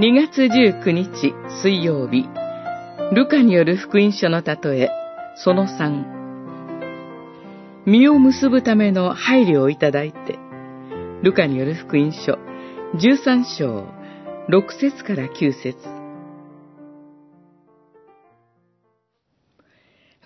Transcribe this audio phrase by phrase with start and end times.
[0.00, 2.28] 2月19日水曜日、
[3.12, 4.90] ルカによる福音書の例え、
[5.34, 6.04] その3。
[7.84, 10.38] 身を結ぶための配慮をいただいて、
[11.24, 12.38] ルカによる福音書
[12.94, 13.88] 13章
[14.48, 15.76] 6節から9節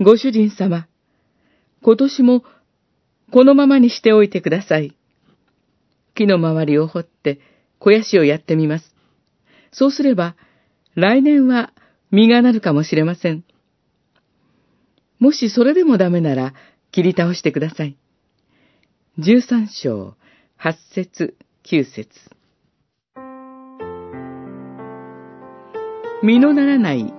[0.03, 0.87] ご主人様、
[1.81, 2.45] 今年も
[3.31, 4.95] このままにしておいてください。
[6.15, 7.41] 木の周りを掘って
[7.79, 8.92] 肥やしをやってみます。
[9.73, 10.37] そうすれば、
[10.95, 11.73] 来年は
[12.11, 13.45] 実がなるかもしれません。
[15.19, 16.55] もしそれでもダメなら、
[16.91, 17.97] 切り倒してください。
[19.19, 20.15] 十三章、
[20.57, 22.09] 八節、九節。
[26.23, 27.13] 実のならない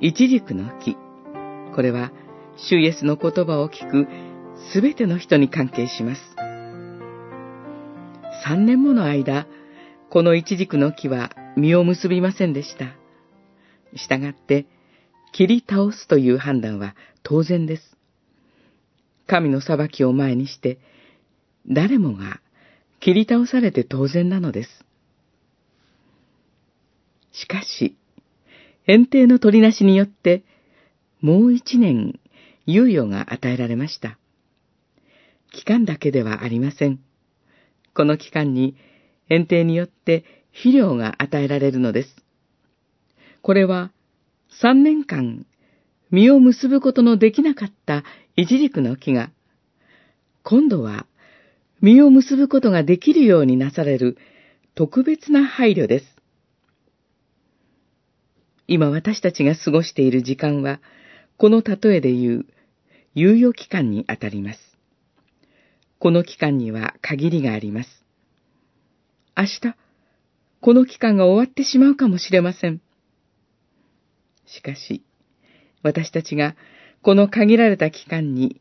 [0.00, 0.96] 一軸の木。
[1.74, 2.12] これは、
[2.56, 4.08] 主イエスの言葉を聞く
[4.72, 6.20] すべての人に関係します。
[8.44, 9.46] 三年もの間、
[10.10, 12.94] この一軸の木は実を結びませんでした。
[13.96, 14.66] したがって、
[15.32, 17.96] 切り倒すという判断は当然です。
[19.26, 20.78] 神の裁きを前にして、
[21.66, 22.40] 誰もが
[23.00, 24.84] 切り倒されて当然なのです。
[27.32, 27.96] しかし、
[28.86, 30.44] 園庭の取りなしによって、
[31.20, 32.18] もう一年
[32.66, 34.18] 猶予が与えられました。
[35.52, 37.00] 期間だけではありません。
[37.94, 38.76] この期間に
[39.28, 42.16] 園庭によって肥料が与えられるのです。
[43.42, 43.92] これは
[44.60, 45.46] 三年間
[46.10, 48.02] 実を結ぶことのできなかった
[48.34, 49.30] イチジクの木が、
[50.42, 51.06] 今度は
[51.80, 54.18] 実を結ぶことができるようになされる
[54.74, 56.06] 特別な配慮です。
[58.66, 60.80] 今私たちが過ごしている時間は、
[61.36, 62.46] この例えで言う
[63.14, 64.60] 猶予期間にあたります。
[66.00, 68.04] この期間には限りがあります。
[69.36, 69.76] 明日、
[70.60, 72.80] この期間が終わってしまうかもしれません。
[74.46, 75.04] しかし、
[75.82, 76.56] 私たちが
[77.02, 78.60] この限られた期間に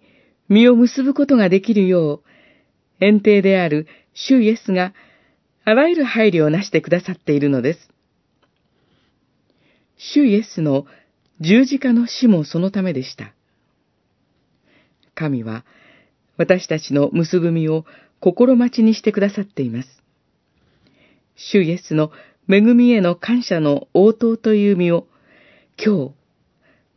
[0.49, 2.23] 実を結ぶことができるよう、
[2.99, 4.93] 園庭である主イエスが
[5.63, 7.89] あらゆる配慮をなしてくださっているのです。
[9.97, 10.85] 主イエスの
[11.39, 13.33] 十字架の死もそのためでした。
[15.15, 15.65] 神は
[16.37, 17.85] 私たちの結ぶ身を
[18.19, 19.89] 心待ちにしてくださっています。
[21.37, 22.11] 主イエスの
[22.49, 25.07] 恵みへの感謝の応答という身を
[25.77, 26.11] 今日、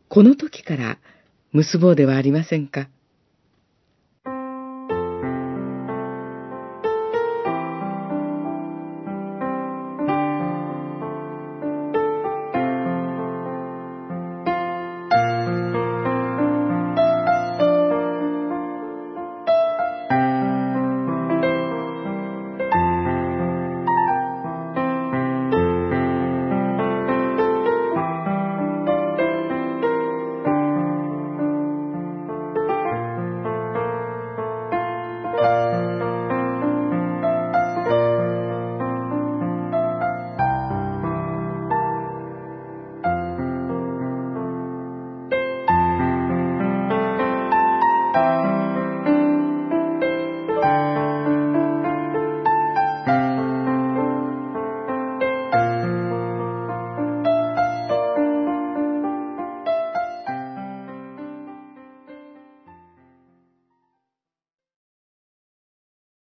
[0.09, 0.97] この時から
[1.53, 2.89] 結ぼうではありませんか？